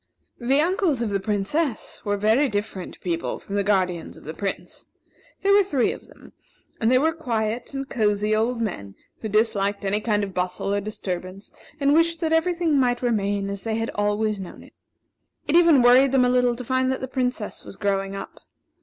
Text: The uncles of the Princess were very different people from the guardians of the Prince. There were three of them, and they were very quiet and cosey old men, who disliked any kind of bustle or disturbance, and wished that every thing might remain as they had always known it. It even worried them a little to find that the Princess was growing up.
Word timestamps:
The 0.39 0.61
uncles 0.61 1.03
of 1.03 1.11
the 1.11 1.19
Princess 1.19 2.01
were 2.03 2.17
very 2.17 2.49
different 2.49 2.99
people 3.01 3.37
from 3.37 3.53
the 3.55 3.63
guardians 3.63 4.17
of 4.17 4.23
the 4.23 4.33
Prince. 4.33 4.87
There 5.43 5.53
were 5.53 5.61
three 5.61 5.91
of 5.91 6.07
them, 6.07 6.33
and 6.79 6.89
they 6.89 6.97
were 6.97 7.11
very 7.11 7.17
quiet 7.21 7.75
and 7.75 7.87
cosey 7.87 8.35
old 8.35 8.59
men, 8.59 8.95
who 9.21 9.29
disliked 9.29 9.85
any 9.85 10.01
kind 10.01 10.23
of 10.23 10.33
bustle 10.33 10.73
or 10.73 10.81
disturbance, 10.81 11.51
and 11.79 11.93
wished 11.93 12.19
that 12.21 12.33
every 12.33 12.55
thing 12.55 12.79
might 12.79 13.03
remain 13.03 13.47
as 13.47 13.61
they 13.61 13.75
had 13.75 13.91
always 13.93 14.39
known 14.41 14.63
it. 14.63 14.73
It 15.47 15.55
even 15.55 15.83
worried 15.83 16.13
them 16.13 16.25
a 16.25 16.29
little 16.29 16.55
to 16.55 16.63
find 16.63 16.91
that 16.91 17.01
the 17.01 17.07
Princess 17.07 17.63
was 17.63 17.77
growing 17.77 18.15
up. 18.15 18.39